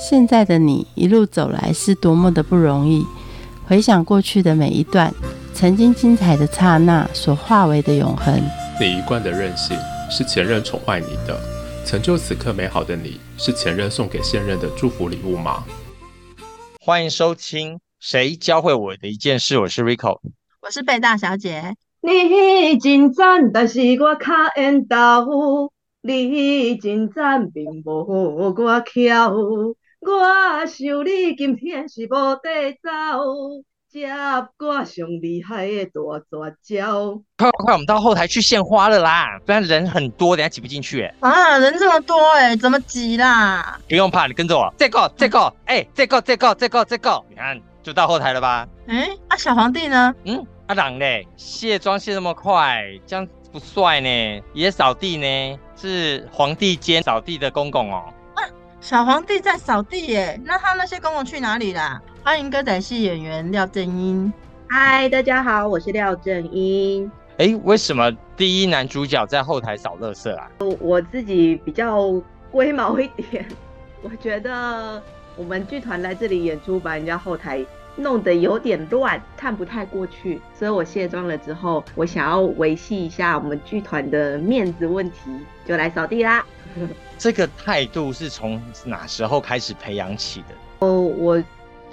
[0.00, 3.04] 现在的你一路走来是多么的不容易。
[3.66, 5.12] 回想过去的每一段，
[5.52, 8.40] 曾经精彩的刹那所化为的永恒。
[8.80, 9.76] 你一贯的任性
[10.08, 11.36] 是前任宠坏你的，
[11.84, 15.64] 成就此刻美好的你是前任送给现任的祝福礼物吗？
[16.80, 20.20] 欢迎收听《谁教会我的一件事》，我是 Rico，
[20.62, 21.74] 我是贝大小姐。
[22.00, 25.72] 你真赞，但是我卡缘投。
[26.00, 29.34] 你真赞，并无我巧。
[30.10, 35.90] 我想你今天是无地走，接我上厉害的
[36.30, 37.22] 大绝招。
[37.36, 39.38] 快快快，我们到后台去献花了啦！
[39.44, 41.02] 不然人很多，等下挤不进去。
[41.20, 43.78] 啊，人这么多哎，怎么挤啦？
[43.86, 44.72] 不用怕，你跟着我。
[44.78, 48.66] 这个，这个，哎，这个，这个，这个，这个，你看，就到后台了吧？
[48.86, 50.14] 哎，啊，小皇帝呢？
[50.24, 54.42] 嗯，阿郎嘞，卸妆卸那么快，这样不帅呢。
[54.54, 58.04] 也扫地呢，是皇帝兼扫地的公公哦。
[58.80, 62.00] 小皇帝在扫地耶，那他那些公公去哪里啦？
[62.22, 64.32] 欢迎歌仔戏演员廖正英。
[64.68, 67.10] 嗨，大家好，我是廖正英。
[67.38, 70.48] 哎，为什么第一男主角在后台扫垃圾啊？
[70.78, 73.44] 我自己比较龟毛一点，
[74.00, 75.02] 我觉得
[75.36, 77.64] 我们剧团来这里演出，把人家后台
[77.96, 85.18] 弄得有点乱，看不太过去，所以我卸妆了之后，我想要维系一下我们剧团的面子问题，
[85.66, 86.46] 就来扫地啦。
[87.18, 90.54] 这个态度是从哪时候开始培养起的？
[90.80, 91.42] 哦，我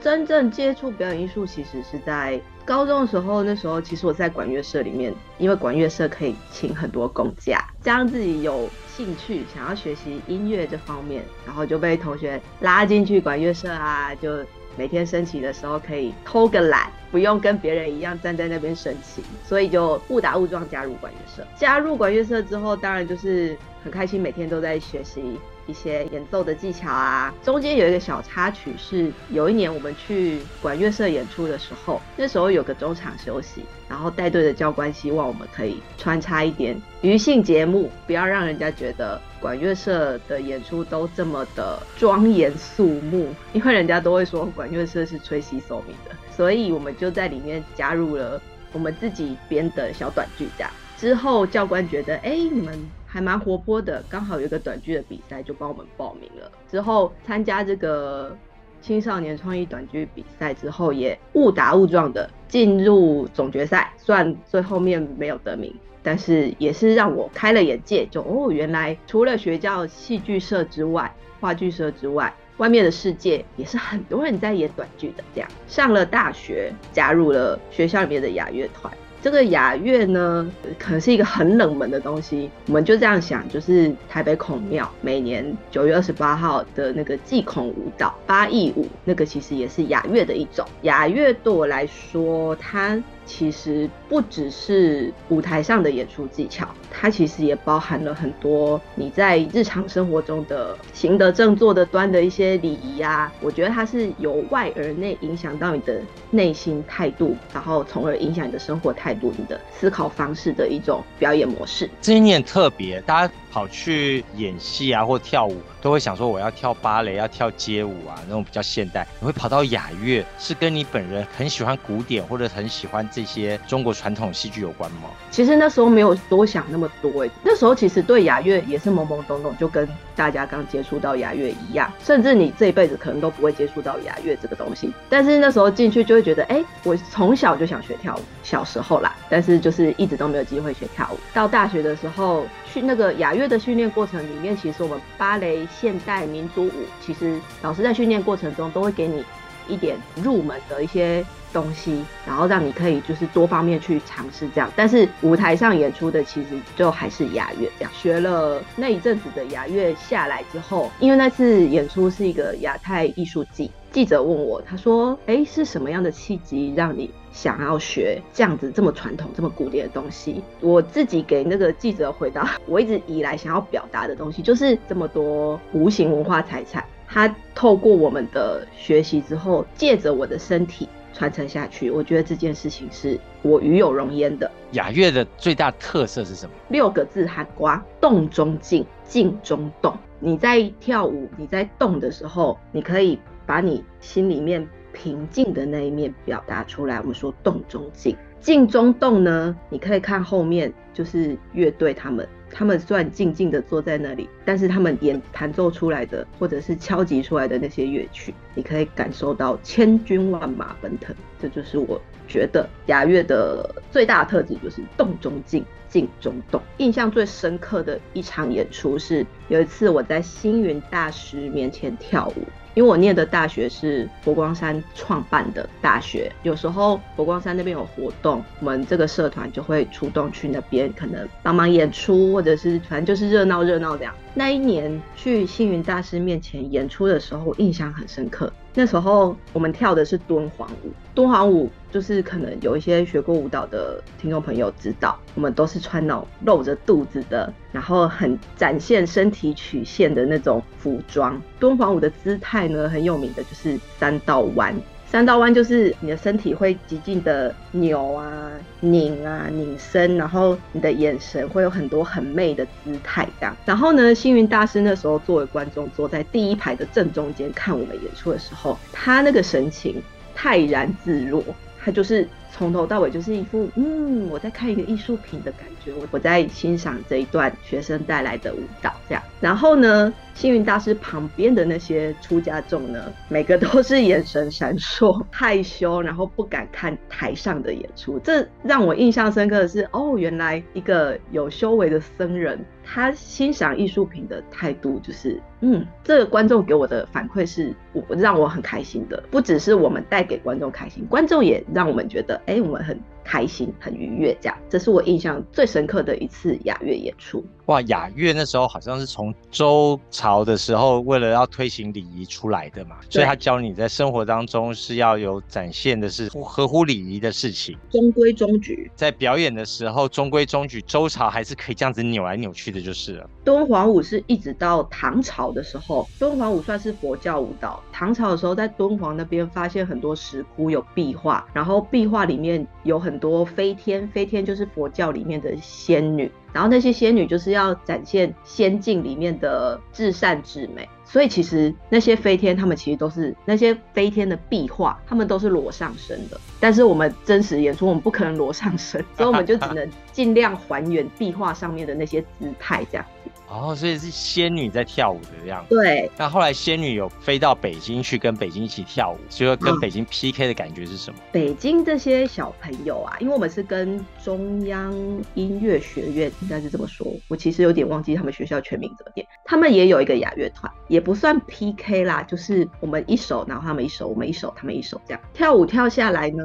[0.02, 3.42] 真正接触表演艺术其实是在高中的时候。
[3.44, 14.38] 那时候其实我在管乐社里面，因为管乐社可以请很多公假，加上自己有兴趣想要学习音乐这方面，然后就被同学拉进去管乐社啊，就
[14.78, 21.48] 每天升旗的时候可以偷个懒，不用跟别人一样站在那边升旗，所以就误打误撞加入管乐社。
[21.58, 23.58] 加入管乐社之后，当然就是。
[23.86, 27.34] 很开心，每天都在学习一些演奏的技巧啊。
[27.44, 50.48] 中间有一个小插曲是，有一年我们去管乐社演出的时候，那时候有个中场休息，然后带队的教官希望我们可以穿插一点娱性节目，不要让人家觉得管乐社的演出都这么的庄严肃穆，因为人家都会说管乐社是吹息守命的，所以我们就在里面加入了我们自己编的小短剧。
[50.58, 52.78] 这样之后，教官觉得，哎，你们。
[53.16, 56.52] 还蛮活泼的，刚好有一个短剧的比赛，就帮我们报名了。
[56.70, 58.36] 之后参加这个
[58.82, 65.74] 青少年创意短剧比赛之后，也误打误撞的进入总决赛，虽然最后面没有得名，
[66.04, 71.10] 但是也是让我开了眼界，就哦，原来除了学校戏剧社之外，
[71.40, 75.24] 话剧社之外，外面的世界也是很多人在演短剧的。
[75.34, 78.94] 这样上了大学，加入了学校里面的雅乐团。
[79.26, 80.48] 这个雅乐呢，
[80.78, 90.64] 可能是一个很冷门的东西，我们就这样想，就是台北孔庙每年九月二十八号的那个祭孔舞蹈八佾舞，那个其实也是雅乐的一种。
[90.84, 93.02] 雅乐对我来说，它。
[93.26, 103.32] 其实不只是舞台上的演出技巧，它其实也包含了很多你在日常生活中的行得正、坐得端的一些礼仪啊。
[103.42, 111.90] 我觉得它是由外而内影响到你的内心态度，然后从而影响你的生活态度、你的思考方式的一种表演模式。
[112.02, 119.06] 这一年特别，大家跑去演戏啊或跳舞，都会想说我要跳芭蕾、要跳街舞啊，那种比较现代。
[119.20, 123.08] 你会跑到雅乐，是跟你本人很喜欢古典或者很喜欢。
[123.14, 125.12] 这些中国传统戏剧有关吗？
[125.30, 134.92] 其实那时候没有多想那么多哎，那时候其实对雅乐也是懵懵懂懂，就跟大家刚接触到雅乐一样，甚至你这一辈子可能都不会接触到雅乐这个东西。
[135.10, 141.18] 但是那时候进去就会觉得，哎，我从小就想学跳舞，小时候啦，但是就是一直都没有机会学跳舞。
[141.34, 146.72] 到大学的时候，去那个雅乐的训练过程里面，其实我们芭蕾、现代、民族舞，
[147.02, 149.24] 其实老师在训练过程中都会给你
[149.68, 151.26] 一点入门的一些。
[151.54, 157.92] 东西，然后让你可以就是多方面去尝试这样，但是舞台上演出的其实就还是雅乐这样。
[157.94, 176.84] 学了那一阵子的雅乐下来之后，因为那次演出是一个亚太艺术季，记者问我，他说：“哎，是什么样的契机让你想要学这样子这么传统、这么古典的东西？”我自己给那个记者回答，我一直以来想要表达的东西，就是这么多无形文化财产，
[177.16, 180.90] 它透过我们的学习之后，借着我的身体。
[181.14, 184.52] 传承下去，我觉得这件事情是我与有荣焉的。
[184.74, 186.52] 雅乐的最大特色是什么？
[186.68, 189.98] 六个字喊瓜：动中静，静中动。
[190.20, 197.00] 你在跳舞，你在动的时候，你可以把你心里面平静的那一面表达出来。
[197.00, 199.56] 我们说动中静，静中动呢？
[199.70, 211.16] 你可以看后面就是乐队他们，他们虽然静静的坐在那里，但是他们演弹奏出来的或者是敲击出来的那些乐曲，你可以感受到千军万马奔腾。
[211.42, 216.62] 这就是我觉得雅乐的最大特质，就是动中静，静中动。
[216.78, 222.44] 印象最深刻的一场演出是有一次我在星云大师面前跳舞。
[222.76, 234.14] 因为我念的大学是佛光山创办的大学，有时候佛光山那边有活动，我们这个社团就会出动去那边，可能帮忙演出，或者是反正就是热闹热闹这样。
[234.34, 238.52] 那一年去星云大师面前演出的时候，印象很深刻。
[238.78, 251.42] 那时候我们跳的是敦煌舞，敦煌舞就是可能有一些学过舞蹈的听众朋友知道，我们都是穿那种露着肚子的，然后很展现身体曲线的那种服装。
[251.58, 254.76] 敦煌舞的姿态呢，很有名的就是三道弯。
[255.08, 263.56] 三道弯就是你的身体会极尽的扭啊、拧啊、拧身，然后你的眼神会有很多很媚的姿态这样。
[263.66, 270.02] 然后呢，星云大师那时候作为观众坐在第一排的正中间看我们演出的时候，他那个神情
[270.34, 271.42] 泰然自若，
[271.80, 279.22] 他就是从头到尾就是一副嗯我在看一个艺术品的感觉，我我在欣赏这一段学生带来的舞蹈这样。
[279.42, 280.14] 然后呢？
[280.36, 288.20] 幸运大师旁边的那些出家众呢，每个都是眼神闪烁、害羞，然后不敢看台上的演出。
[288.20, 299.24] 这让我印象深刻的是，哦，原来一个有修为的僧人，他欣赏艺术品的态度就是，嗯，这个观众给我的反馈是，我让我很开心的。
[299.32, 304.38] 不只是我们带给观众开心，观众也让我们觉得，哎，我们很开心、很愉悦。
[304.40, 307.44] 这样，这是我印象最深刻的一次雅乐演出。
[307.66, 318.92] 哇，雅乐那时候好像是从周朝的时候，为了要推行礼仪出来的嘛，所以他教你在生活当中是要有展现的是合乎礼仪的事情，中规中矩。
[318.96, 320.80] 在表演的时候，中规中矩。
[320.84, 323.28] 周朝还是可以这样子扭来扭去的，就是了。
[323.44, 327.82] 敦煌舞是一直到唐朝的时候，敦煌舞算是佛教舞蹈。
[327.92, 336.30] 唐朝的时候，在敦煌那边发现很多石窟有壁画，然后壁画里面有很很多飞天，飞天就是佛教里面的仙女。
[336.52, 346.38] 然后那些仙女就是要展现仙境里面的至善至美，所以其实那些飞天，他们其实都是那些飞天的壁画，他们都是裸上身的。
[346.60, 353.06] 但是我们真实演出，我们不可能裸上身，所以我们就只能尽量还原壁画上面的那些姿态，这样。
[353.48, 355.76] 哦，所以是仙女在跳舞的样子。
[355.76, 356.10] 对。
[356.18, 361.20] 那后来仙女有飞到北京去跟北京一起跳舞，所以跟北京 PK 的感觉是什么？
[361.32, 364.94] 北京这些小朋友啊，因为我们是跟中央
[365.36, 367.06] 音乐学院，应该是这么说。
[367.28, 369.26] 我其实有点忘记他们学校全名怎么念。
[369.46, 376.44] 他们也有一个雅乐团，也不算 PK 啦，就是我们一首，然后他们一首，我们一首，他们一首这样跳舞跳下来呢，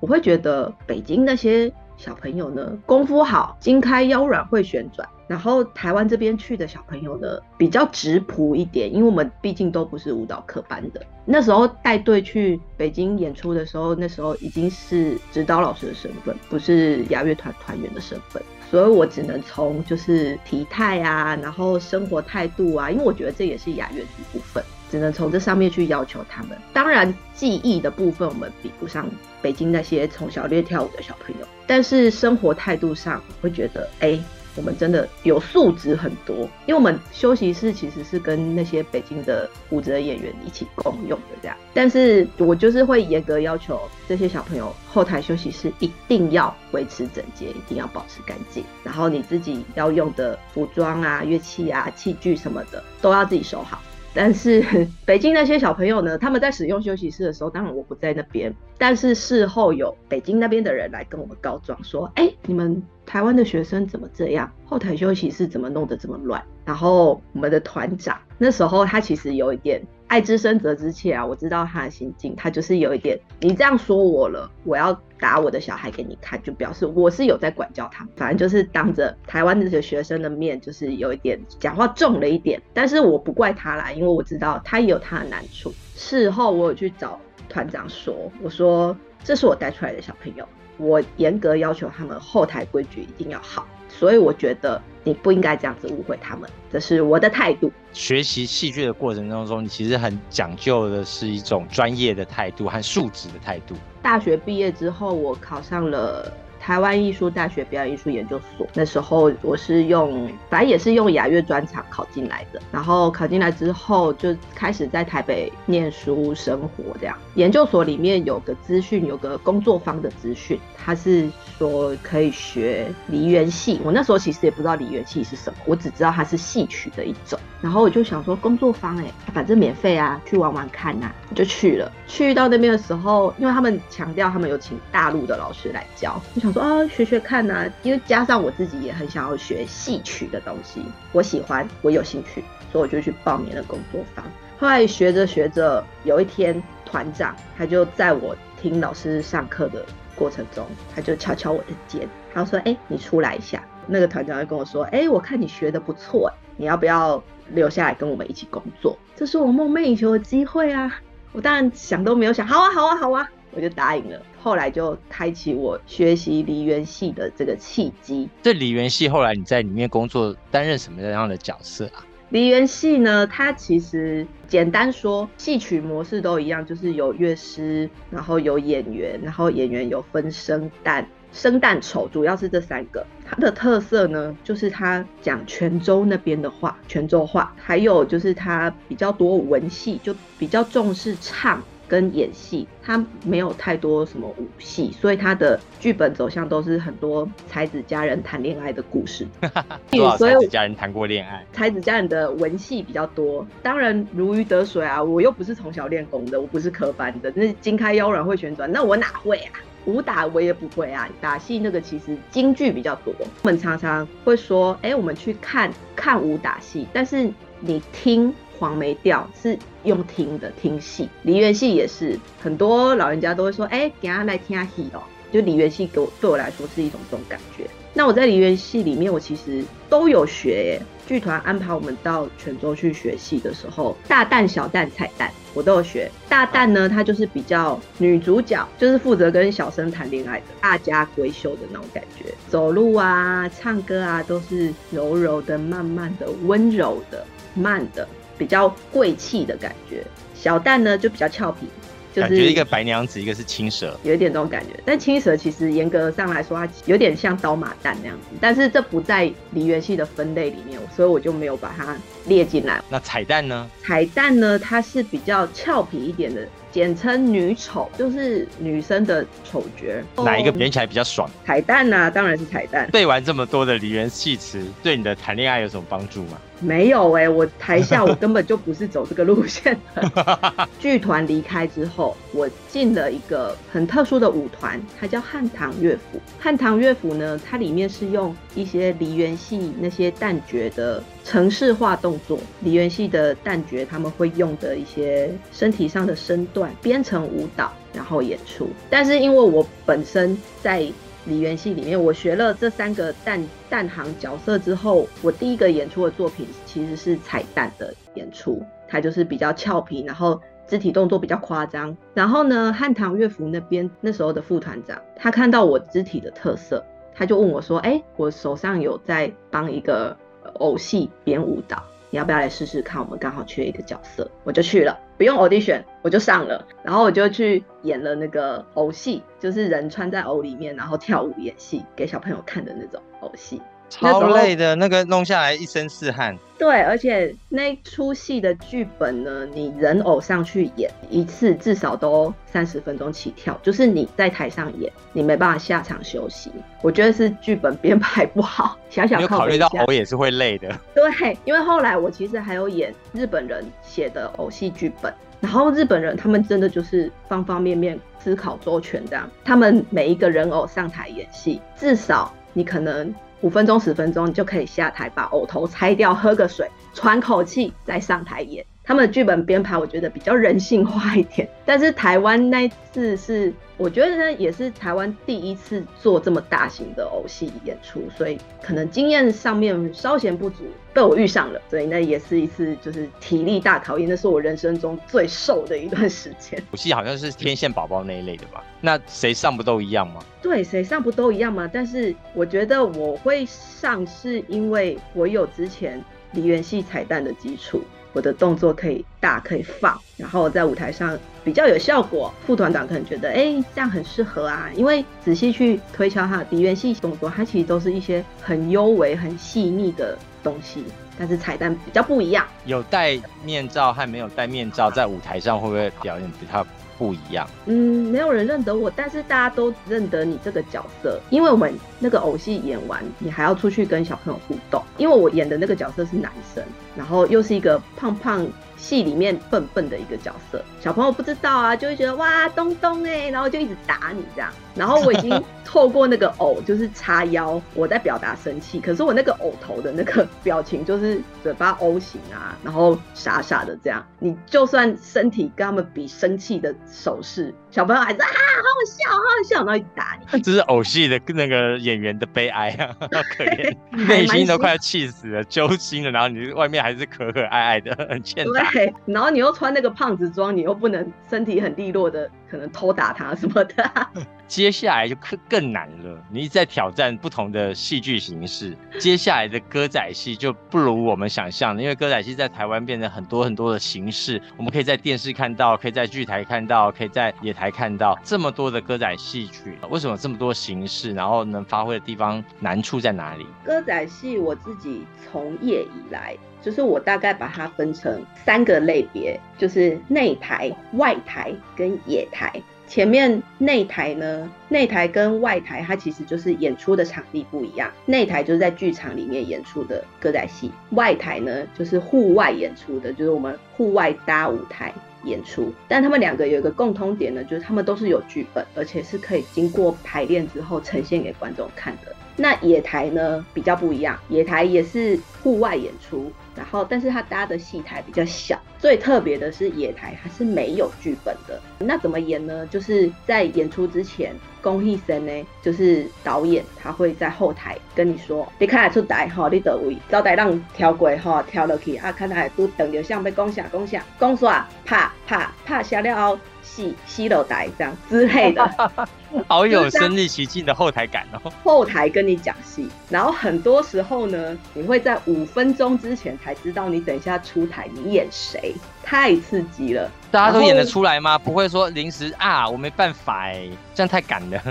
[0.00, 1.72] 我会觉得北京那些。
[2.02, 5.08] 小朋友呢，功夫好，筋开腰软，会旋转。
[5.28, 11.00] 然后台湾这边去的小朋友呢，比较直朴一点，因为我们毕竟都不是舞蹈课班的。
[11.24, 24.62] 那时候带队去北京演出的时候，那时候已经是指导老师的身份，不是雅乐团团员的身份，所以我只能从就是体态啊，然后生活态度啊，因为我觉得这也是雅乐的一部分。
[24.92, 26.50] 只能从这上面去要求他们。
[26.74, 29.08] 当然，技艺的部分我们比不上
[29.40, 34.20] 北京那些从小练跳舞的小朋友，但是生活态度上会觉得，哎。
[34.54, 36.36] 我们真的有素质很多，
[36.66, 41.56] 因为我们休息室其实是跟那些北京的舞者演员一起共用的这样。
[41.72, 48.62] 但是我就是会严格要求这些小朋友后台休息室一定要维持整洁，一定要保持干净。
[48.84, 53.80] 然后你自己要用的服装啊、乐器啊、器具什么的都要自己收好。
[54.14, 54.64] 但是
[55.06, 62.82] 北京那些小朋友呢，他们在使用休息室的时候，当然我不在那边，但是事后有北京那边的人来跟我们告状说，哎，你们。
[63.04, 64.50] 台湾的学生怎么这样？
[64.64, 66.40] 后台休息室怎么弄得这么乱？
[66.64, 78.06] 然后我们的团长那时候他其实有一点爱之深责之切啊，我知道他的心境，他就是有一点，你这样说我了，我要打我的小孩给你看，就表示我是有在管教他。
[78.14, 82.60] 反正就是当着台湾这些学生的面，就是有一点讲话重了一点。
[82.74, 85.72] 但是我不怪他啦，因为我知道他也有他的难处。
[85.96, 90.46] 事后我有去找团长说，我说这是我带出来的小朋友。
[90.76, 93.66] 我严格要求他们后台规矩一定要好，
[93.98, 97.70] 所以我觉得你不应该这样子误会他们，这是我的态度。
[97.92, 103.74] 学习戏剧的过程当中，你其实很讲究的是一种专业的态度和素质的态度。
[104.00, 108.64] 大学毕业之后，我考上了台湾艺术大学表演艺术研究所。
[108.72, 112.62] 那时候我是用，反正也是用雅乐专场考进来的。
[112.70, 116.96] 然后考进来之后，就开始在台北念书生活。
[117.00, 121.28] 这样，研究所里面有个资讯，有个工作坊的资讯，他是
[121.58, 123.80] 说可以学梨园戏。
[123.82, 127.36] 我那时候其实也不知道梨园戏是什么，我只知道它是戏曲的一种。
[127.60, 129.04] 然后我就想说，工作坊哎，
[129.34, 131.90] 反正免费啊，去玩玩看呐，我就去了。
[132.06, 137.66] 去到那边的时候，因为他们强调他们有请大陆的老师来教，我想说啊，学学看呐。
[137.82, 140.82] 因为加上我自己也很想要学戏曲的东西，
[141.12, 144.24] 我喜欢，我有兴趣，所以我就去报名了工作坊。
[144.58, 160.90] 后来学着学着，有一天团长他就在我听老师上课的过程中，他就敲敲我的肩，他说：“哎，你出来一下。”那个团长就跟我说：“哎，我看你学的不错，你要不要？”留下来跟我们一起工作，这是我梦寐以求的机会啊！
[161.32, 164.18] 我当然想都没有想，好啊，好啊，好啊，我就答应了。
[164.42, 168.28] 后来就开启我学习梨园戏的这个契机。
[168.42, 172.04] 这梨园戏后来你在里面工作，担任什么样的角色啊？
[172.30, 181.04] 梨园戏呢，它其实简单说，戏曲模式都一样，就是有乐师，然后有演员，然后演员有分生旦。
[181.34, 199.28] 生旦丑主要是这三个，它的特色呢，就是它讲泉州那边的话，泉州话，还有就是它比较多文戏，就比较重视唱跟演戏，他没有太多什么武戏，所以他的剧本走向都是很多才子佳人谈恋爱的故事。
[199.92, 201.44] 多少才子佳人谈过恋爱？
[201.52, 205.02] 才子佳人的文戏比较多，当然如鱼得水啊！
[205.02, 209.60] 我又不是从小练功的，我不是科班的，那筋开腰软会旋转，那我哪会啊？
[209.84, 213.12] 武打我也不会啊，打戏那个其实京剧比较多。
[213.18, 217.30] 我们常常会说，哎，我们去看看武打戏，但是
[217.60, 225.02] 你听黄梅调是用听的听戏，梨园戏也是，很多老人家都会说，哎，等下来听下戏哦。
[225.32, 227.68] 就梨园戏给我对我来说是一种这种感觉。
[227.92, 230.80] 那我在梨园戏里面，我其实都有学。
[231.04, 236.08] 剧团安排我们到泉州去学戏的时候，大旦、小旦、彩旦我都有学。
[236.28, 242.32] 大旦呢，她就是比较女主角，就是负责跟小生谈恋爱的，大家闺秀的那种感觉。
[242.48, 248.08] 走路啊、唱歌啊，都是柔柔的、慢慢的、温柔的、慢的，
[248.38, 250.04] 比较贵气的感觉。
[250.34, 251.66] 小蛋呢，就比较俏皮。
[252.14, 254.78] 感觉一个白娘子，一个是青蛇，有一点这种感觉。
[254.84, 261.96] 但青蛇其实严格上来说，它有点像刀马旦那样子，但是这不在梨园戏的分类里面，所以我就没有把它
[262.26, 262.82] 列进来。
[262.90, 263.66] 那彩蛋呢？
[263.82, 266.46] 彩蛋呢，它是比较俏皮一点的。
[266.72, 270.24] 简称女丑，就是女生的丑角。
[270.24, 271.30] 哪一个演起来比较爽？
[271.44, 272.88] 彩蛋呐，当然是彩蛋。
[272.90, 276.38] 背完这么多的梨园戏词，对你的谈恋爱有什么帮助吗？
[276.60, 280.68] 没有哎，我台下我根本就不是走这个路线的。
[280.78, 286.20] 剧团离开之后，我进了一个很特殊的舞团，它叫汉唐乐府。
[286.38, 291.02] 汉唐乐府呢，它里面是用一些梨园戏那些旦角的。
[291.24, 298.68] 城市化动作，梨园戏的旦角他们会用的一些身体上的身段编成舞蹈，然后演出。
[298.90, 300.80] 但是因为我本身在
[301.26, 311.96] 梨园戏里面，我学了这三个旦旦行角色之后，我第一个演出的作品其实是彩蛋的演出，它就是比较俏皮，然后肢体动作比较夸张。
[312.14, 320.16] 然后呢，汉唐乐府那边那时候的副团长，他看到我肢体的特色，他就问我说：“哎，我手上有在帮一个。”
[320.54, 323.02] 偶戏编舞蹈，你要不要来试试看？
[323.02, 333.60] 我们刚好缺一个角色，我就去了，不用 audition，我就上了，然后我就去演了那个偶戏，就是人穿在偶里面，然后跳舞演戏给小朋友看的那种偶戏。
[334.00, 336.36] 超累的那个弄下来一身是汗。
[336.58, 346.52] 对，而且那出戏的剧本呢，你人偶上去演一次至少都三十分钟起跳，就是你在台上演，你没办法下场休息。
[346.80, 348.78] 我觉得是剧本编排不好。
[348.88, 350.68] 小小考虑到偶也是会累的。
[350.94, 363.12] 对，因为后来我其实还有演日本人写的偶戏剧本，然后日本人他们真的就是方方面面思考周全，这样他们每一个人偶上台演戏，至少你可能。
[363.42, 368.64] 五分钟、十分钟，你就可以下台，把偶头拆掉，喝个水，喘口气，再上台演。
[368.84, 371.48] 他们的剧本编排，我觉得比较人性化一点。
[371.64, 381.60] 但是台湾那次是，我觉得呢，也是台湾第一次做这么大型的偶戏演出，所以可能经验上面稍显不足，被我遇上了。
[381.70, 386.60] 所以那也是一次就是体力大考验，那是我人生中最瘦的一段时间。
[386.72, 388.64] 偶戏好像是天线宝宝那一类的吧？
[388.80, 390.20] 那谁上不都一样吗？
[390.42, 391.70] 对，谁上不都一样吗？
[391.72, 397.80] 但是我觉得我会上，是因为我有之前梨园戏彩蛋的基础。
[398.12, 402.32] 我的动作可以大可以放，然后在舞台上比较有效果。
[402.46, 410.84] 副团长可能觉得，哎，这样很适合啊，因为仔细去推敲他的敌元戏动作，他其实都是一些很优美、很细腻的东西，
[411.18, 412.46] 但是彩蛋比较不一样。
[412.64, 416.66] 有戴面罩和没有戴面罩在舞台上会不会表演比较
[417.02, 417.48] 不一样？
[417.66, 424.80] 嗯，没有人认得我，但是大家都认得你这个角色，因为我们那个偶戏演完，你还要出去跟小朋友互动。
[424.98, 426.62] 因为我演的那个角色是男生，
[426.94, 428.46] 然后又是一个胖胖。
[428.78, 434.50] 戏里面笨笨的一个角色，小朋友不知道啊，就会觉得哇东东哎，然后就一直打你这样。
[434.74, 444.04] 然后我已经透过那个偶，就是叉腰，我在表达生气，可是我那个偶头的那个 表情就是嘴巴 O 型啊，然后傻傻的这样。
[444.18, 450.40] 你就算身体跟他们比生气的手势，小朋友还是啊好好笑，好好笑，然后打你。
[450.40, 453.76] 这是偶戏的那个演员的悲哀啊， 好可怜，
[454.06, 456.10] 内心都快要气死了，揪心了。
[456.10, 458.70] 然后你外面还是可可爱爱的，很欠打。
[458.70, 463.90] 对，然后你又穿那个胖子装，你又不能身体很利落的，可能偷打他什么的。
[464.46, 468.76] 接下来就更更难了，你一直在挑战不同的戏剧形式。
[468.98, 479.78] 接下来的歌仔戏就不如我们想象的，因为歌仔戏在台湾变成很多很多的形式，我们可以在电视看到，可以在剧台看到，可以在野台看到这么多的歌仔戏曲。
[479.88, 481.14] 为什么这么多形式？
[481.14, 483.46] 然后能发挥的地方难处在哪里？
[483.64, 486.36] 歌仔戏我自己从业以来。
[486.64, 492.62] 就是我大概把它分成三个类别，就是内台、外台跟野台。
[492.88, 497.90] 前面内台呢，内台跟外台它其实就是演出的场地不一样。
[498.04, 504.92] 内台就是在剧场里面演出的歌仔戏，外台呢就是户外演出的，就是我们户外搭舞台
[505.24, 505.72] 演出。
[505.88, 512.14] 但他们两个有一个共通点呢，就是他们都是有剧本，而且是可以经过排练之后呈现给观众看的。
[512.36, 516.30] 那野台呢比较不一样，野台也是户外演出。
[516.54, 521.58] 然后，但是它搭的戏台比较小，最特别的是野台，它是没有剧本的。
[521.78, 522.66] 那怎么演呢？
[522.66, 538.90] 就是在演出之前，龚艺生呢，就是导演，他会在后台跟你说：“你看得出台哈，你得位，招待让跳过哈，跳落去啊，看台都等着像被攻下攻下攻耍，啪啪啪下了后。”戏西楼台这样之类的，
[539.48, 541.52] 好有身临其境的后台感哦。
[541.64, 550.10] 后台跟你讲戏，然后很多时候呢，你会在五分钟之前才知道你等一下出台你演谁，太刺激了。
[550.30, 551.36] 大家都演得出来吗？
[551.38, 554.62] 不会说临时啊，我没办法哎，这样太赶了。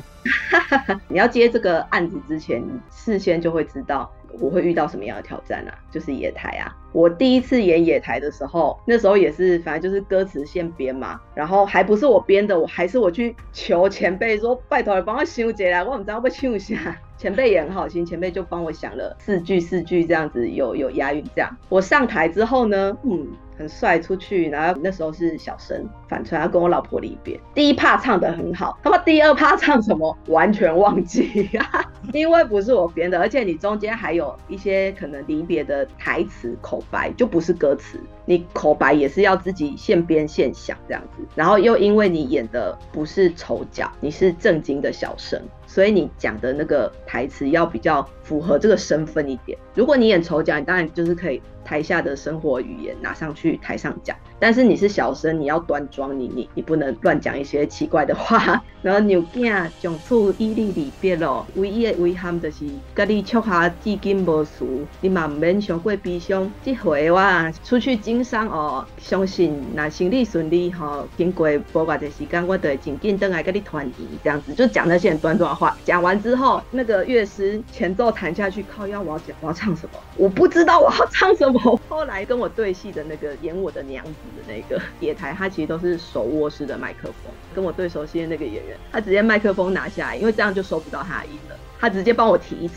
[1.08, 4.12] 你要接这个案子之前，你事先就会知道。
[4.40, 5.74] 我会遇到什么样的挑战啊？
[5.92, 6.76] 就是野台啊！
[6.94, 16.76] 我第一次演野台的时候，那时候也是，反正就是歌词先编嘛，然后还不是我编的，我还是我去求前辈说，拜托你帮我修剪啦，我唔知道会唱啥。
[17.18, 21.56] 前辈也很好心，前辈就帮我想了四句四句这样子，有有押韵这样。
[21.70, 23.28] 我上台之后呢，嗯。
[23.62, 27.40] 很帅，出去，然后那时候是小生反串，要跟我老婆离别。
[27.54, 31.48] 第一趴唱的很好，他妈第二趴唱什么完全忘记，
[32.12, 38.00] 因为不是我编的，而且你中间还有一些可能离别的台词口白，就不是歌词，
[38.32, 41.24] 你口白也是要自己现编现想这样子。
[41.36, 49.58] 然后又因为你演的不是丑角，你是正经的小生，所以你讲的那个台词要比较符合这个身份一点。
[49.76, 51.42] 如果你演丑角，你当然就是可以。
[51.64, 58.62] 台下的生活语言拿上去台上讲，但是你是小生，你要端庄，你你你不能乱讲一些奇怪的话。
[58.82, 62.66] 然后牛囝从此以你离别咯，唯一的遗憾就是
[62.96, 64.66] 甲你撮下至今无事，
[65.02, 66.52] 你嘛唔免伤过悲伤。
[66.64, 67.22] 这回我
[67.64, 73.94] 出去经商哦，相信那行李顺利吼，经过不偌的时间，我会紧紧等来跟你团圆。
[74.24, 75.78] 这样子就讲那些很端庄的话。
[75.86, 80.00] 讲完之后，那个乐师前奏弹下去，靠腰我要讲我要唱什么？
[80.18, 81.80] 我不知道我要唱什么。
[81.90, 87.34] 后来跟我对戏的那个演我的娘子的那个野台，他其实都是手握式的麦克风。
[87.54, 91.56] 跟我对手戏的那个演员，他直接麦克风拿下来，因为这样就收不到他的音了。
[91.80, 92.74] 他直接帮我提词。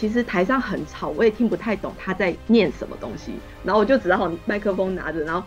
[0.00, 3.34] 其实台上很吵，我也听不太懂他在念什么东西。
[3.62, 5.42] 然后我就只好麦克风拿着，然后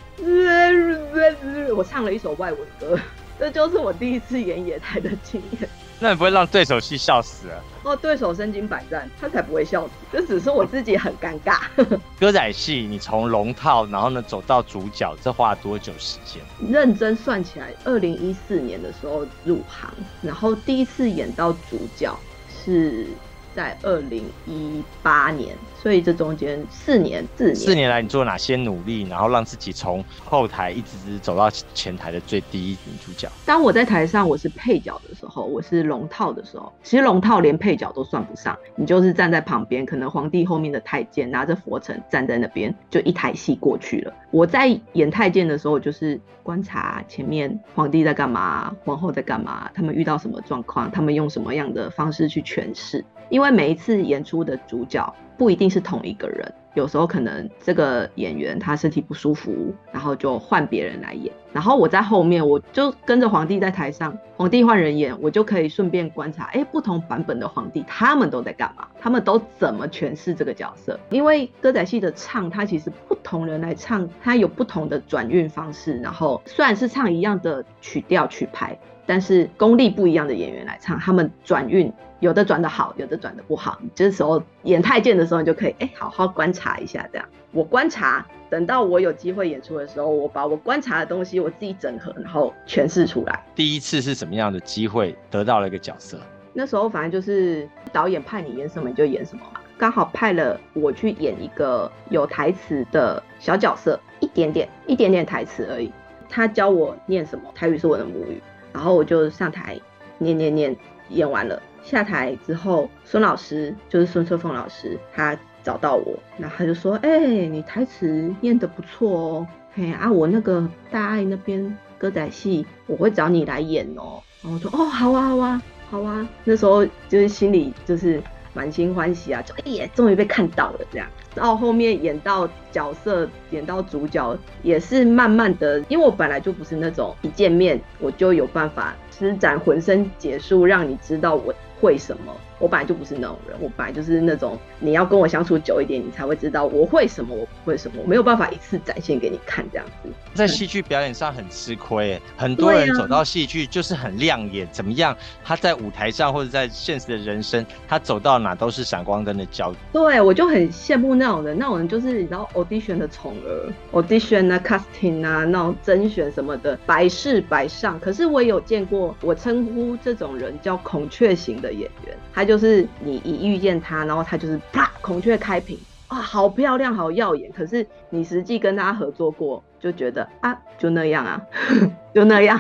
[1.76, 3.00] 我唱了一首外文歌。
[3.40, 5.68] 这就是我第一次演野台的经验。
[6.00, 7.58] 那你不会让对手戏笑死啊？
[7.82, 9.94] 哦，对手身经百战，他才不会笑死。
[10.12, 11.62] 这只是我自己很尴尬。
[12.20, 16.44] 歌仔戏，你从龙套，然后呢走到主角，这花了多久时间？
[16.72, 22.16] 认真算起来，二零一四年的时候入行，然后第一次演到主角
[22.64, 23.08] 是。
[23.56, 33.30] 在二零一八年，所以这中间四年，四年四年来，你做哪些努力，然后让自己从后台一直走到前台的最低女主角？
[33.46, 44.14] 当我在台上我是配角的时候，我是龙套的时候，其实龙套连配角都算不上，你就是站在旁边，可能皇帝后面的太监拿着佛尘站在那边，就一台戏过去了。
[44.32, 53.04] 我在演太监的时候，就是观察前面皇帝在干嘛，皇后在干嘛，他们遇到什么状况，他们用什么样的方式去诠释。
[53.30, 71.00] 因为每一次演出的主角不一定是同一个人，有时候可能这个演员他身体不舒服，然后就换别人来演，然后我在后面，我就跟着皇帝在台上，皇帝换人演，我就可以顺便观察，哎，不同版本的皇帝他们都在干嘛，他们都怎么诠释这个角色。
[71.10, 78.78] 因为歌仔戏的唱，它其实不同人来唱，它有不同的转运方式，然后虽然是唱一样的曲调曲牌。
[79.06, 83.80] 但是功力不一样的演员来唱，他们转运有的转的好，有的转的不好。
[83.94, 93.44] 这时候演太监的时候，你就可以哎好好观察一下，这样我观察，等到我有机会演出的时候，我把我观察的东西我自己整合，然后诠释出来。
[93.54, 96.18] 第一次是什么样的机会得到了一个角色？
[96.54, 105.92] 那时候反正就是导演派你演什么你就演什么嘛，刚好派了我去演一个有台词的小角色，一点点一点点台词而已。
[106.30, 108.42] 他教我念什么，台语是我的母语。
[108.74, 109.80] 然后我就上台
[110.18, 110.76] 念念念，
[111.10, 128.22] 演完了下台之后，孙老师就是孙策凤老师，他找到我，然后他就说：“哎，你台词念得不错哦，嘿啊，我那个大爱那边歌仔戏，我会找你来演哦。”然后我说：“哦，好啊，好啊，好啊。”那时候就是心里就是
[128.54, 131.08] 满心欢喜啊，就哎呀，终于被看到了这样。
[131.36, 142.34] 然后后面演到角色，演到主角，也是慢慢的，因为我本来就不是那种一见面我就有办法施展浑身解数让你知道我会什么。
[142.64, 150.10] 我本来就不是那种人，我本来就是那种你要跟我相处久一点，你才会知道我会什么，我不会什么，我没有办法一次展现给你看这样子。
[150.34, 155.14] 在戏剧表演上很吃亏，很多人走到戏剧就是很亮眼，怎么样？
[155.44, 159.76] 他在舞台上或者在现实的人生，他走到哪都是闪光灯的焦。
[159.92, 168.00] 对，我就很羡慕那种人，那种人就是你知道 audition 的宠儿，audition 啊，casting 啊，那种甄选什么的，百试百上。
[168.00, 172.53] 可是我也有见过，我称呼这种人叫孔雀型的演员，他就。
[172.54, 175.76] 就是你一遇见他，然后他就是啪，孔雀开屏，
[176.10, 177.52] 哇，好漂亮，好耀眼。
[177.52, 181.42] 可是你实际跟他合作过，就觉得啊，就那样啊，
[182.14, 182.60] 就那样。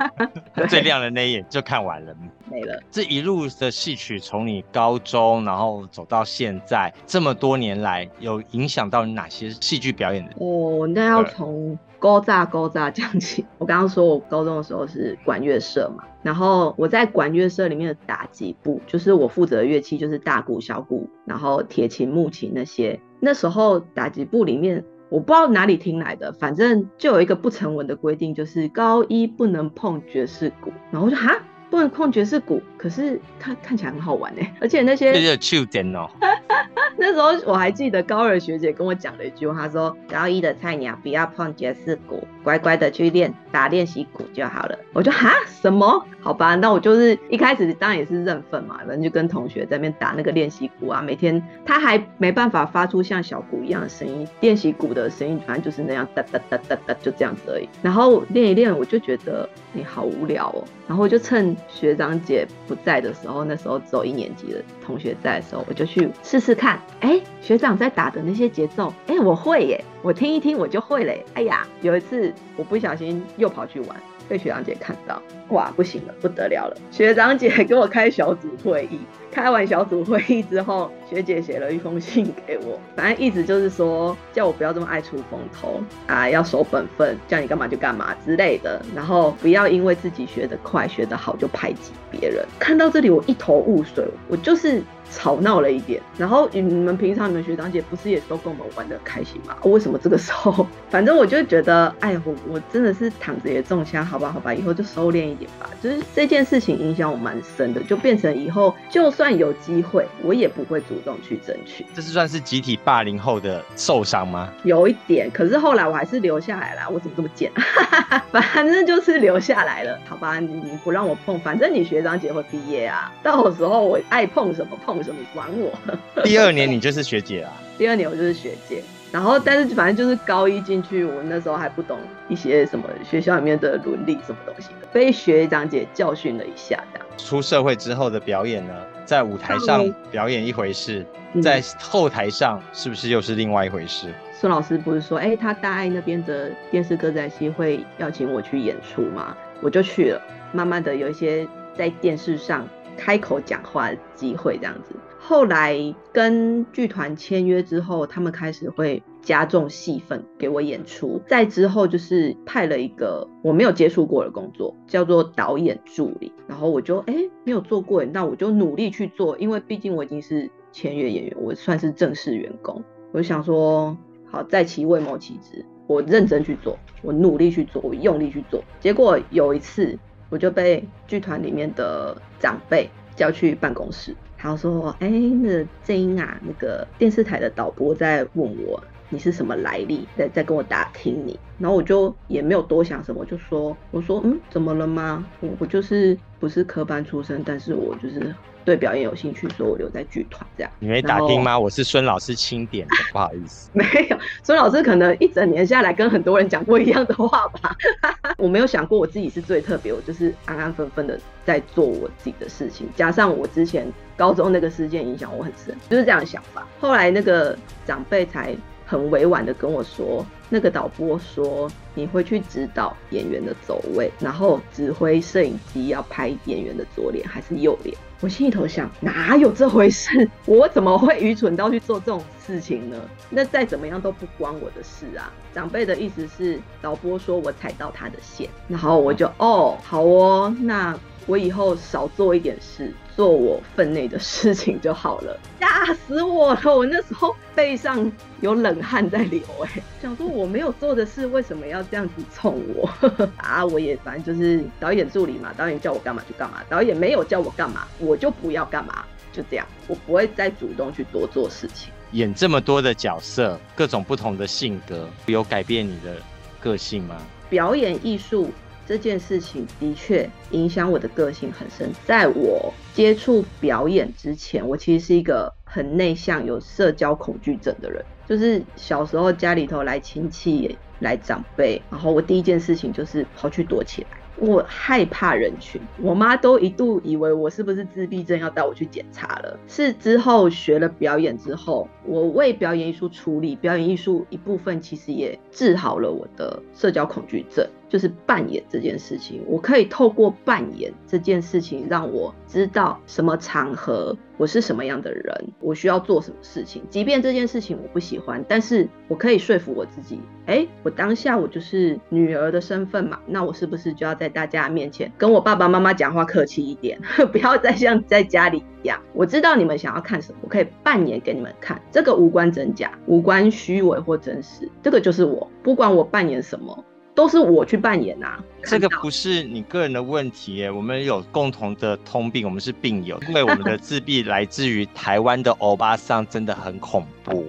[0.68, 2.14] 最亮的那一眼就看完了，
[2.50, 2.78] 没了。
[2.90, 10.32] 这一路的戏曲，从你高中，然后走到现在，这么多年来，有影响到你哪些戏剧表演的？
[10.36, 11.78] 哦，那要从。
[12.02, 22.98] 高炸高炸讲起，我刚刚说我高中的时候是管乐社嘛，然后我在管乐社里面的打击部，就是我负责的乐器就是大鼓、小鼓，然后铁琴、木琴那些。
[23.20, 30.72] 那时候打击部里面，我不知道哪里听来的，反正就有一个不成文的规定，就是高一不能碰爵士鼓。
[30.90, 31.40] 然后我就哈。
[31.70, 36.10] 不能碰爵士鼓，可是它看起来很好玩哎， 而且那些那就点哦。
[36.98, 44.78] 那时候我还记得高二学姐跟我讲了一句话，她说高一的菜鸟不要碰爵士鼓，乖乖的去练打练习鼓就好了。
[44.92, 46.04] 我就哈什么？
[46.20, 57.68] 好吧，那我就是一开始当然也是认份嘛，反正就跟同学在那边打那个练习鼓啊，每天他还没办法发出像小鼓一样的声音，练习鼓的声音反正就是那样哒哒哒哒哒就这样子而已。
[57.80, 61.56] 然后练一练，我就觉得你好无聊哦，然后就趁。
[61.68, 66.80] 学长姐不在的时候，那时候只有一年级的同学在的时候，我就去试试看。
[67.00, 69.84] 哎，学长在打的那些节奏，哎，我会耶！
[70.00, 71.22] 我听一听，我就会嘞。
[71.34, 73.88] 哎呀，有一次我不小心又跑去玩，
[74.28, 76.76] 被学长姐看到，哇，不行了，不得了了！
[76.90, 78.98] 学长姐给我开小组会议。
[79.32, 92.44] 开完小组会议之后，学姐写了一封信给我， 反正意思就是说，叫我不要这么爱出风头啊，要守本分，叫你干嘛就干嘛之类的，然后不要因为自己学得快、学得好就排挤别人。
[92.58, 94.82] 看到这里，我一头雾水，我就是。
[95.14, 99.54] 吵闹了一点，然后你们平常你们学长姐不是也都跟我们玩的开心吗？
[99.64, 105.68] 为什么这个时候，反正我就觉得，哎，我我真的是躺着也中枪，好吧，好吧，以后就收敛一点吧。
[105.82, 111.84] 就是这件事情影响我蛮深的，就变成以后就算有机会，我也不会主动去争取。
[111.94, 114.48] 这是算是集体霸凌后的受伤吗？
[114.64, 116.88] 有一点，可是后来我还是留下来了。
[116.90, 117.52] 我怎么这么贱？
[118.32, 120.40] 反正就是留下来了，好吧？
[120.40, 125.01] 你你不让我碰，反正你学长姐会毕业啊，到时候我爱碰什么碰。
[125.02, 125.72] 什么管我？
[126.24, 127.52] 第二年你就是学姐啊？
[127.78, 136.82] 第二年我就是学姐，然后但是反正就是高一进去，我那时候还不懂一些什么学校里面的伦理什么东西的，被学长姐教训了一下。
[136.92, 141.04] 这样出社会之后的表演呢，在舞台上表演一回事，
[141.42, 144.12] 在后台上是不是又是另外一回事？
[144.38, 149.36] 孙老师不是说，哎，他大爱那边的电视歌仔戏会邀请我去演出吗？
[149.60, 152.68] 我就去了，慢慢的有一些在电视上。
[152.96, 155.76] 开口讲话的机会这样子，后来
[156.12, 161.20] 跟剧团签约之后，他们开始会加重戏份给我演出。
[161.26, 166.32] 再之后就是派了一个我没有接触过的工作，叫做导演助理。
[166.46, 172.82] 然后我就哎没有做过，那我就努力去做，因为毕竟我已经是签约演员，我算是正式员工。
[173.12, 173.96] 我就想说，
[174.30, 178.62] 好在其位谋其职，我认真去做，我努力去做，我用力去做。
[178.80, 179.98] 结果有一次，
[180.32, 195.24] 我就被剧团里面的长辈叫去办公室，他说：“哎，那郑英啊，那个电视台的导播在问我，你是什么来历，在在跟我打听你。”然后我就也没有多想什么，就说：“我说嗯，怎么了吗？
[195.40, 200.70] 我我就是不是科班出身，但是我就是。”对表演有兴趣，所以我留在剧团这样。
[200.78, 201.58] 你没打听吗？
[201.58, 203.68] 我是孙老师钦点的， 不好意思。
[203.72, 207.76] 没有，孙老师可能一整年下来跟很多人讲过一样的话吧。
[208.38, 212.88] 我没有想过我自己是最特别，我就是安安分分的在做我自己的事情。
[212.94, 216.64] 加上我之前高中那个事件影响我很深，就是这样的想法。
[216.78, 218.54] 后来那个长辈才
[218.92, 227.96] 很委婉的跟我说，那个导播说你会去指导演员的走位，然后指挥摄影机要拍演员的左脸还是右脸。
[228.20, 230.28] 我心里头想，哪有这回事？
[230.44, 233.00] 我怎么会愚蠢到去做这种事情呢？
[233.30, 235.32] 那再怎么样都不关我的事啊！
[235.54, 245.38] 长辈的意思是，导播说我踩到他的线，然后我就哦，好哦，那我以后少做一点事，做我分内的事情就好了。
[245.60, 246.60] 吓死我了！
[246.76, 252.88] 我那时候背上有冷汗在流，哎，想说我没有做的事，为什么要这样子冲我
[253.38, 253.64] 啊？
[253.64, 261.92] 我也反正就是导演助理嘛，导演叫我干嘛就干嘛，导演没有叫我干嘛，我就不要干嘛，就这样，我不会再主动去多做事情。
[262.12, 266.16] 演这么多的角色，各种不同的性格，有改变你的
[266.60, 267.16] 个性吗？
[267.48, 268.50] 表演艺术
[268.86, 271.90] 这件事情的确影响我的个性很深。
[272.04, 278.04] 在我接触表演之前，我其实是一个很内向、有社交恐惧症的人。
[278.26, 284.08] 就是小时候家里头来亲戚、来长辈，然后我第一件事情就是跑去躲起来。
[284.36, 289.58] 我害怕人群，我妈都一度以为我是不是自闭症，要带我去检查了。
[289.68, 297.64] 是之后学了表演之后，我为表演艺术处理，表演艺术一部分其实也治好了我的社交恐惧症。
[297.92, 306.82] 就是扮演这件事情，我可以透过扮演这件事情，让我知道什么场合我是什么样的人，我需要做什么事情。
[306.88, 316.98] 即便这件事情我不喜欢，但是我可以说服我自己，哎，我当下我就是女儿的身份嘛，那我是不是就要在大家面前跟我爸爸妈妈讲话客气一点，
[317.30, 318.98] 不要再像在家里一样？
[319.12, 326.82] 我知道你们想要看什么，我可以扮演给你们看，这个无关真假，无关虚伪或真实，这个就是我，不管我扮演什么。
[327.14, 337.46] 都是我去扮演呐，这个不是你个人的问题耶，我们有共同的通病，我们是病友，因为我们的自闭来自于台湾的欧巴桑，真的很恐怖。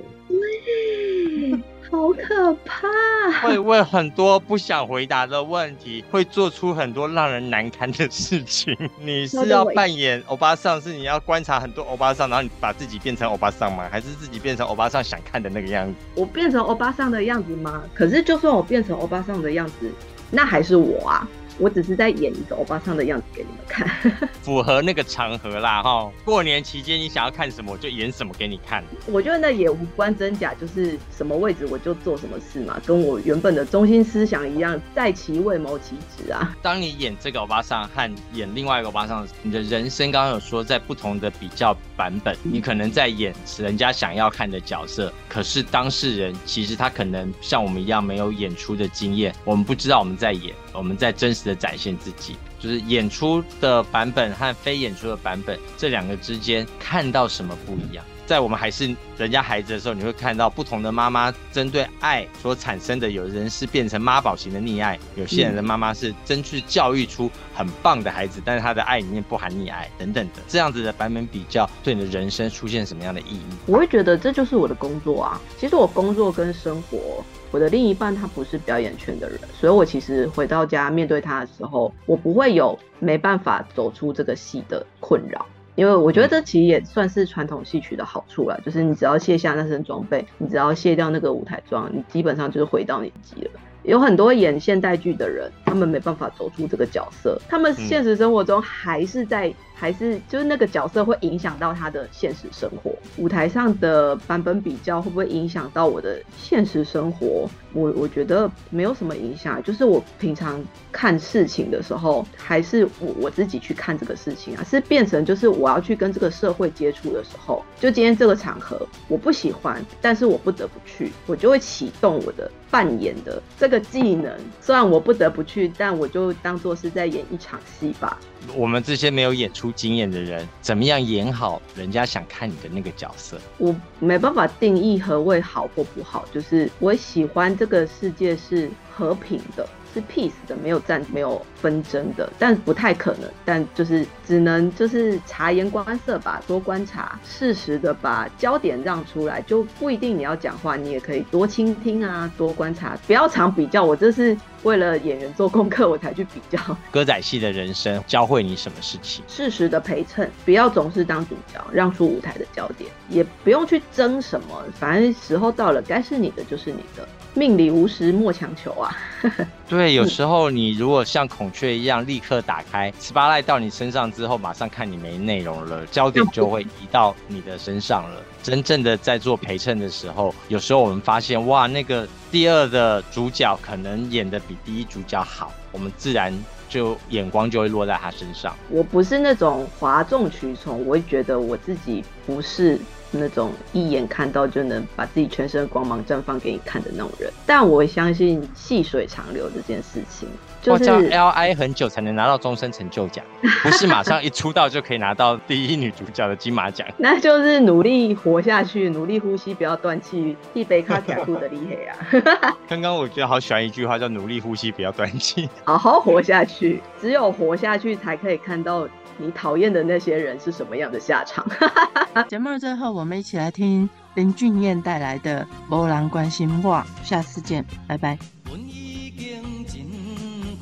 [1.93, 3.47] 好可怕！
[3.47, 8.75] 会问很多不想回答的问题，会做出很多让人难堪的事情。
[8.99, 13.87] 你是 要扮演欧巴桑，是你要观察很多欧巴桑，然后你把自己变成欧巴桑吗？
[13.91, 15.93] 还是自己变成欧巴桑想看的那个样子？
[16.15, 17.83] 我变成欧巴桑的样子吗？
[17.93, 19.91] 可是就算我变成欧巴桑的样子，
[20.31, 21.27] 那还是我啊。
[21.59, 23.87] 我只是在演一个欧巴桑的样子给你们看，
[24.41, 26.11] 符合那个场合啦哈。
[26.25, 28.83] 过年期间你想要看什么，我就演什么给你看。
[29.05, 36.55] 我觉得那也无关真假，就是什么位置我就做什么事嘛，跟我原本的中心思想一样，在其位谋其职啊。
[36.61, 51.42] 当你演这个欧巴桑和演另外一个欧巴桑，你的人生刚刚有说在不同的比较版本，你可能在演人家想要看的角色，可是当事人其实他可能像我们一样没有演出的经验，我们不知道我们在演，我们在真实。
[51.45, 58.03] 的展现自己，就是演出的版本和非演出的版本这两个之间看到什么不一样？
[58.25, 73.43] 在我们还是人家孩子的时候，你会看到不同的妈妈针对爱所产生的，有人是变成妈宝型的溺爱，有些人的妈妈是真去教育出很棒的孩子，但是他的爱里面不含溺爱等等的，这样子的版本比较对你的人生出现什么样的意义？
[73.65, 75.41] 我会觉得这就是我的工作啊。
[75.59, 77.21] 其实我工作跟生活。
[77.53, 93.51] 我的另一半他不是表演圈的人，所以我其实回到家面对他的时候，我不会有没办法走出这个戏的困扰，因为我觉得这其实也算是传统戏曲的好处了，就是你只要卸下那身装备，你只要卸掉那个舞台装，你基本上就是回到你自己了。
[93.83, 102.93] 有很多演现代剧的人，他们没办法走出这个角色，他们现实生活中还是在还是就是那个角色会影响到他的现实生活？
[103.17, 107.49] 舞台上的版本比较会不会影响到我的现实生活？
[107.73, 124.31] 我我觉得没有什么影响，就是我平常看事情的时候，还是我我自己去看这个事情啊，是变成就是我要去跟这个社会接触的时候，就今天这个场合我不喜欢，但是我不得不去，我就会启动我的扮演的这个技能。
[124.61, 128.19] 虽然我不得不去，但我就当做是在演一场戏吧。
[128.55, 133.39] 我们这些没有演出经验的人，怎么样演好人家想看你的那个角色？
[133.57, 139.67] 我没办法定义何谓好或不好，就是我喜欢这个世界是和平的。
[139.93, 153.83] 是 peace 的，没有战，没有纷争的，但不太可能，但就是只能就是察言观色吧，多观察，适时的把焦点让出来，就不一定你要讲话，你也可以多倾听啊，多观察，不要常比较。
[153.83, 156.59] 我这是为了演员做功课，我才去比较。
[156.89, 159.23] 歌仔戏的人生教会你什么事情？
[159.27, 167.07] 适时的陪衬，不要总是当主角，让出舞台的焦点，也不用去争什么，反正时候到了，该是你的就是你的。
[167.35, 168.95] 命里无时莫强求啊！
[169.67, 178.21] 对，有时候你如果像孔雀一样立刻打开十八赖到你身上之后，马上看你没内容了，焦点就会移到你的身上了。
[178.43, 186.31] 真正的在做陪衬的时候，有时候我们发现，哇，那个第二的主角可能演的比第一主角好，我们自然
[186.69, 188.55] 就眼光就会落在他身上。
[188.69, 192.79] 我不是那种哗众取宠，我会觉得我自己不是。
[193.13, 200.27] 那种一眼看到就能把自己全身的光芒绽放给你看的那种人，但我相信细水长流这件事情，
[200.61, 203.23] 就是 L I 很久才能拿到终身成就奖，
[203.63, 212.57] 不是马上一出道就可以拿到第一女主角的金马奖， 那就是努力活下去，努力呼吸，不要断气，一杯卡卡度的厉害啊！
[212.67, 218.87] 刚刚我觉得好喜欢一句话，叫努力呼吸，不要断气，好好活下去，只有活下去才可以看到。
[219.17, 221.45] 你讨厌的那些人是什么样的下场。
[222.29, 225.45] 节目的最后，我们一起来听林俊彦带来的
[225.75, 226.75] 《无人关心我》，
[227.07, 228.17] 下次见，拜拜。
[228.51, 229.83] 我已经真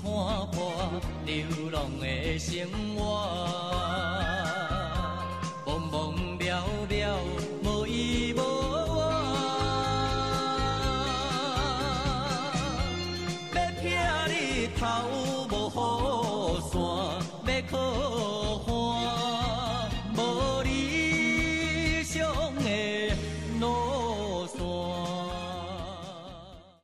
[0.02, 0.12] 看
[0.52, 3.28] 破流浪的生活，
[5.66, 7.18] 茫茫了了，
[7.64, 9.12] 无依无我，
[13.56, 13.92] 要听
[14.28, 15.21] 你头。